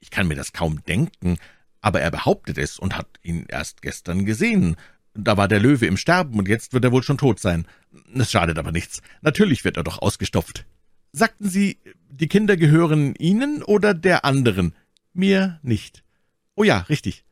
Ich 0.00 0.10
kann 0.10 0.28
mir 0.28 0.36
das 0.36 0.52
kaum 0.52 0.84
denken, 0.84 1.38
aber 1.80 2.02
er 2.02 2.10
behauptet 2.10 2.58
es 2.58 2.78
und 2.78 2.98
hat 2.98 3.08
ihn 3.22 3.46
erst 3.48 3.80
gestern 3.80 4.26
gesehen. 4.26 4.76
Da 5.14 5.38
war 5.38 5.48
der 5.48 5.60
Löwe 5.60 5.86
im 5.86 5.96
Sterben 5.96 6.38
und 6.38 6.46
jetzt 6.46 6.74
wird 6.74 6.84
er 6.84 6.92
wohl 6.92 7.02
schon 7.02 7.16
tot 7.16 7.40
sein. 7.40 7.66
Es 8.12 8.30
schadet 8.30 8.58
aber 8.58 8.70
nichts. 8.70 9.00
Natürlich 9.22 9.64
wird 9.64 9.78
er 9.78 9.82
doch 9.82 10.02
ausgestopft. 10.02 10.66
Sagten 11.12 11.48
Sie, 11.48 11.78
die 12.08 12.28
Kinder 12.28 12.56
gehören 12.56 13.14
Ihnen 13.16 13.62
oder 13.62 13.94
der 13.94 14.24
anderen? 14.24 14.74
Mir 15.12 15.58
nicht. 15.62 16.04
Oh 16.54 16.62
ja, 16.62 16.78
richtig. 16.88 17.24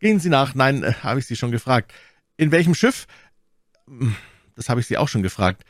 Gehen 0.00 0.20
Sie 0.20 0.28
nach. 0.28 0.54
Nein, 0.54 0.82
äh, 0.82 0.92
habe 1.02 1.20
ich 1.20 1.26
Sie 1.26 1.36
schon 1.36 1.50
gefragt. 1.50 1.92
In 2.36 2.50
welchem 2.50 2.74
Schiff? 2.74 3.06
Das 4.54 4.68
habe 4.68 4.80
ich 4.80 4.86
Sie 4.86 4.98
auch 4.98 5.08
schon 5.08 5.22
gefragt. 5.22 5.64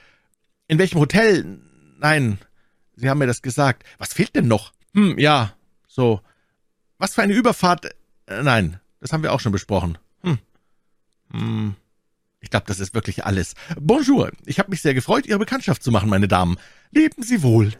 In 0.68 0.78
welchem 0.78 0.98
Hotel? 0.98 1.60
Nein, 1.98 2.38
Sie 2.96 3.08
haben 3.08 3.18
mir 3.18 3.26
das 3.26 3.42
gesagt. 3.42 3.84
Was 3.98 4.12
fehlt 4.12 4.34
denn 4.34 4.48
noch? 4.48 4.72
Hm, 4.94 5.18
ja, 5.18 5.54
so. 5.86 6.20
Was 6.98 7.14
für 7.14 7.22
eine 7.22 7.34
Überfahrt? 7.34 7.86
Äh, 8.26 8.42
nein, 8.42 8.80
das 9.00 9.12
haben 9.12 9.22
wir 9.22 9.32
auch 9.32 9.40
schon 9.40 9.52
besprochen. 9.52 9.98
Hm. 10.22 10.38
Hm. 11.30 11.74
Ich 12.40 12.50
glaube, 12.50 12.66
das 12.66 12.80
ist 12.80 12.94
wirklich 12.94 13.24
alles. 13.24 13.54
Bonjour. 13.80 14.32
Ich 14.46 14.58
habe 14.58 14.70
mich 14.70 14.82
sehr 14.82 14.94
gefreut, 14.94 15.26
Ihre 15.26 15.38
Bekanntschaft 15.38 15.82
zu 15.82 15.92
machen, 15.92 16.08
meine 16.08 16.28
Damen. 16.28 16.56
Leben 16.94 17.22
Sie 17.22 17.42
wohl. 17.42 17.72